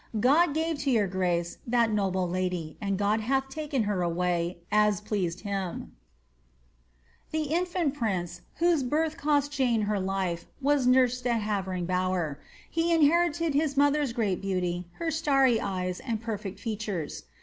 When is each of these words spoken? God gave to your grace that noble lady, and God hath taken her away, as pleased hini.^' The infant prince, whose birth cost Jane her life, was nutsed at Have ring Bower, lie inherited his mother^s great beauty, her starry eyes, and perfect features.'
God 0.19 0.55
gave 0.55 0.79
to 0.79 0.89
your 0.89 1.05
grace 1.05 1.59
that 1.67 1.91
noble 1.91 2.27
lady, 2.27 2.75
and 2.81 2.97
God 2.97 3.19
hath 3.19 3.49
taken 3.49 3.83
her 3.83 4.01
away, 4.01 4.57
as 4.71 4.99
pleased 4.99 5.43
hini.^' 5.43 5.89
The 7.29 7.43
infant 7.53 7.93
prince, 7.93 8.41
whose 8.55 8.81
birth 8.81 9.15
cost 9.15 9.51
Jane 9.51 9.83
her 9.83 9.99
life, 9.99 10.47
was 10.59 10.87
nutsed 10.87 11.27
at 11.27 11.41
Have 11.41 11.67
ring 11.67 11.85
Bower, 11.85 12.39
lie 12.75 12.93
inherited 12.95 13.53
his 13.53 13.75
mother^s 13.75 14.11
great 14.15 14.41
beauty, 14.41 14.87
her 14.93 15.11
starry 15.11 15.61
eyes, 15.61 15.99
and 15.99 16.19
perfect 16.19 16.59
features.' 16.59 17.25